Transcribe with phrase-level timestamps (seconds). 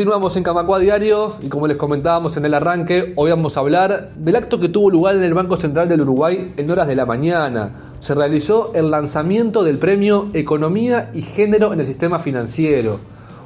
[0.00, 4.14] Continuamos en Camacua Diario y como les comentábamos en el arranque, hoy vamos a hablar
[4.14, 7.04] del acto que tuvo lugar en el Banco Central del Uruguay en horas de la
[7.04, 7.74] mañana.
[7.98, 12.98] Se realizó el lanzamiento del premio Economía y Género en el Sistema Financiero.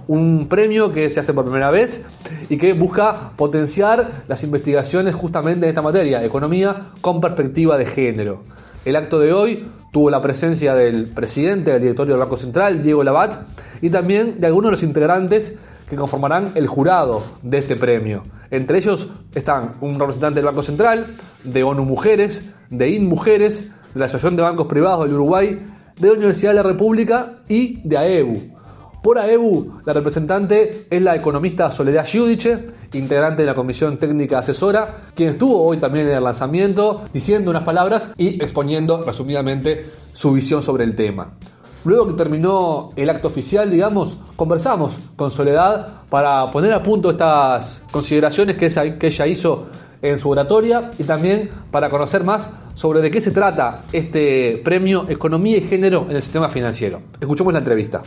[0.07, 2.03] Un premio que se hace por primera vez
[2.49, 8.45] y que busca potenciar las investigaciones justamente en esta materia, economía con perspectiva de género.
[8.85, 13.03] El acto de hoy tuvo la presencia del presidente del directorio del Banco Central, Diego
[13.03, 13.41] Labat,
[13.83, 15.57] y también de algunos de los integrantes
[15.89, 18.25] que conformarán el jurado de este premio.
[18.51, 21.07] Entre ellos están un representante del Banco Central,
[21.43, 25.65] de ONU Mujeres, de IN Mujeres, de la Asociación de Bancos Privados del Uruguay,
[25.99, 28.55] de la Universidad de la República y de AEBU.
[29.03, 35.11] Por AEBU, la representante es la economista Soledad Giudice, integrante de la Comisión Técnica Asesora,
[35.15, 40.63] quien estuvo hoy también en el lanzamiento diciendo unas palabras y exponiendo resumidamente su visión
[40.63, 41.35] sobre el tema.
[41.85, 47.83] Luego que terminó el acto oficial, digamos, conversamos con Soledad para poner a punto estas
[47.91, 49.67] consideraciones que, ella hizo
[50.01, 55.07] en su oratoria y también para conocer más sobre de qué se trata este premio
[55.09, 57.03] Economía y Género en el Sistema Financiero.
[57.21, 58.03] Escuchemos la entrevista.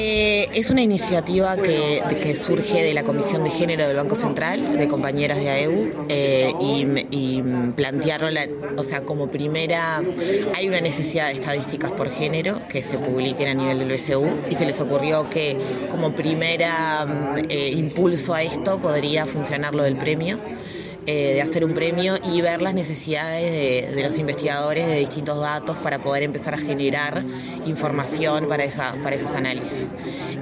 [0.00, 4.86] Eh, es una iniciativa que, surge de la Comisión de Género del Banco Central, de
[4.86, 7.42] compañeras de AEU, eh, y, y,
[7.74, 8.32] plantearon,
[8.76, 10.00] o sea, como primera,
[10.54, 14.54] hay una necesidad de estadísticas por género que se publiquen a nivel del BCU, y
[14.54, 15.58] se les ocurrió que
[15.90, 20.38] como primera mm, eh, impulso a esto podría funcionar lo del premio.
[21.10, 25.78] Eh, de hacer un premio y ver las necesidades de, los investigadores de distintos datos
[25.78, 27.24] para poder empezar a generar
[27.64, 29.88] información para, esa, para esos análisis.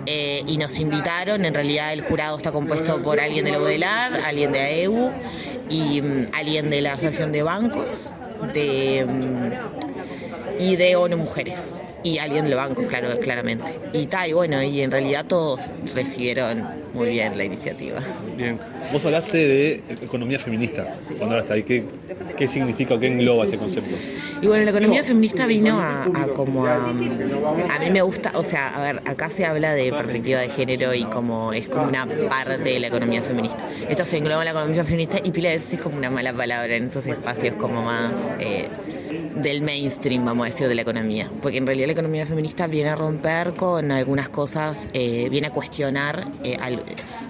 [0.06, 4.14] Eh, y nos invitaron, en realidad el jurado está compuesto por alguien de la UDELAR,
[4.27, 5.12] alguien de AEU
[5.70, 8.11] y mm, alguien de la Asociación de Bancos
[8.53, 13.78] de, mm, y de ONU Mujeres y alguien del banco, claro, claramente.
[13.92, 15.61] Y tal, y bueno, y en realidad todos
[15.94, 18.00] recibieron muy bien la iniciativa.
[18.36, 18.58] Bien,
[18.93, 21.62] vos hablaste de economía feminista cuando hablaste ahí.
[21.62, 21.84] ¿Qué,
[22.37, 23.94] ¿Qué significa o qué engloba ese concepto?
[24.41, 26.76] Y bueno, la economía feminista vino a, como a...
[26.76, 30.94] A mí me gusta, o sea, a ver, acá se habla de perspectiva de género
[30.94, 33.59] y como es como una parte de la economía feminista.
[33.88, 36.32] Esto se engloba en la economía feminista y pila de veces es como una mala
[36.32, 38.16] palabra en estos espacios como más...
[38.41, 38.69] Eh,
[39.36, 41.30] del mainstream, vamos a decir, de la economía.
[41.42, 45.50] Porque en realidad la economía feminista viene a romper con algunas cosas, eh, viene a
[45.50, 46.56] cuestionar eh,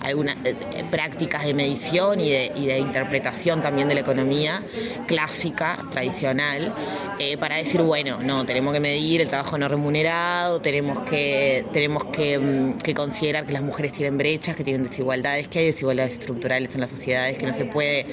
[0.03, 0.55] algunas eh,
[0.91, 4.62] prácticas de medición y de, interpretación también de la economía
[5.06, 6.72] clásica, tradicional,
[7.41, 12.39] para decir, bueno, no, tenemos que medir el trabajo no remunerado, tenemos que, tenemos que,
[12.39, 16.75] mm, que considerar que las mujeres tienen brechas, que tienen desigualdades, que hay desigualdades estructurales
[16.75, 18.06] en las sociedades, que no se puede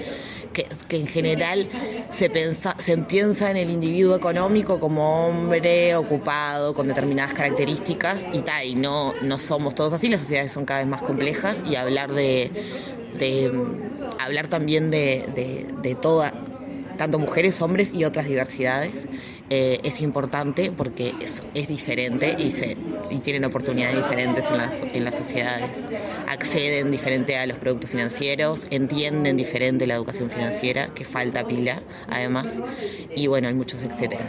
[0.53, 1.67] que, en general
[2.11, 2.75] se, pensa,
[3.07, 9.13] piensa en el individuo económico como hombre ocupado con determinadas características y tal, y no,
[9.21, 12.51] no somos todos así, las sociedades son cada vez más complejas y hablar de,
[14.19, 15.25] hablar también de,
[15.81, 16.33] de, toda,
[16.97, 19.07] tanto mujeres, hombres y otras diversidades
[19.49, 22.77] eh, es importante porque es diferente y, se,
[23.13, 25.69] y tienen oportunidades diferentes en las, en las sociedades.
[26.28, 32.62] Acceden diferente a los productos financieros, entienden diferente la educación financiera, que falta pila además,
[33.16, 34.25] y bueno, hay muchos etcétera.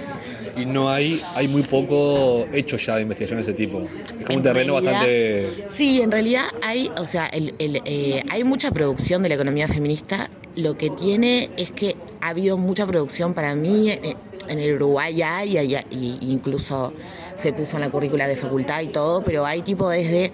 [0.56, 3.82] Y no hay, hay muy poco hecho ya de investigación de ese tipo.
[4.18, 5.66] Es como un terreno bastante...
[5.74, 9.68] Sí, en realidad hay, o sea, el, el, eh, hay mucha producción de la economía
[9.68, 10.28] feminista.
[10.56, 13.90] Lo que tiene es que ha habido mucha producción para mí.
[13.90, 14.14] Eh,
[14.48, 15.56] en el Uruguay hay,
[15.90, 16.92] y incluso
[17.36, 20.32] se puso en la currícula de facultad y todo, pero hay tipo desde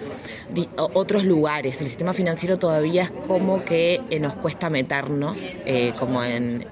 [0.77, 1.81] otros lugares.
[1.81, 6.67] El sistema financiero todavía es como que eh, nos cuesta meternos, eh, como en,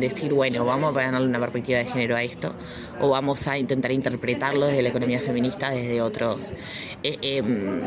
[0.00, 2.54] decir, bueno, vamos a darle una perspectiva de género a esto,
[3.00, 6.52] o vamos a intentar interpretarlo desde la economía feminista, desde otros.
[7.02, 7.80] Eh, em,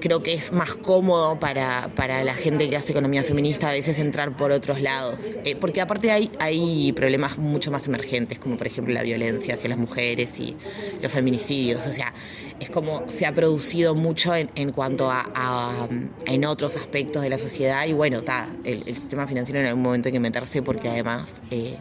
[0.00, 3.98] creo que es más cómodo para, para, la gente que hace economía feminista a veces
[3.98, 5.18] entrar por otros lados,
[5.60, 9.78] porque aparte hay, hay problemas mucho más emergentes, como por ejemplo la violencia hacia las
[9.78, 10.56] mujeres y
[11.00, 11.86] los feminicidios.
[11.86, 12.12] O sea,
[12.60, 15.88] es como se ha producido mucho en, en cuanto a,
[16.26, 20.08] en otros aspectos de la sociedad y bueno, está, el, sistema financiero en algún momento
[20.08, 21.76] hay que meterse porque además eh,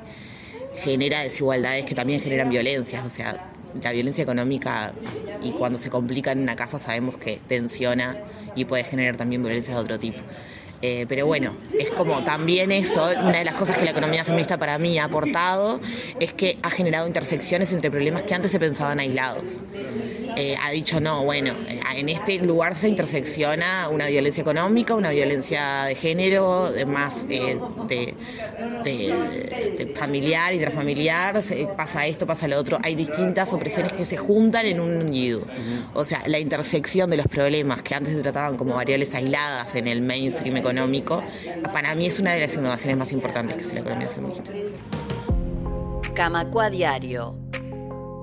[0.84, 3.06] genera desigualdades que también generan violencias.
[3.06, 3.52] O sea,
[3.82, 4.94] la violencia económica
[5.42, 8.18] y cuando se complica en una casa sabemos que tensiona
[8.56, 10.22] y puede generar también violencias de otro tipo.
[10.82, 14.58] Eh, pero bueno, es como también eso, una de las cosas que la economía feminista
[14.58, 15.80] para mí ha aportado
[16.20, 19.66] es que ha generado intersecciones entre problemas que antes se pensaban aislados.
[20.36, 25.12] Eh, ha dicho, no, bueno, eh, en este lugar se intersecciona una violencia económica, una
[25.12, 27.58] violencia de género, de más de,
[28.84, 31.42] de, familiar, intrafamiliar,
[31.76, 32.78] pasa esto, pasa lo otro.
[32.84, 35.46] Hay distintas opresiones que se juntan en un individuo.
[35.94, 39.88] O sea, la intersección de los problemas que antes se trataban como variables aisladas en
[39.88, 41.24] el mainstream económico,
[41.72, 44.52] para mí es una de las innovaciones más importantes que es la economía feminista.
[46.14, 47.45] Camacua Diario.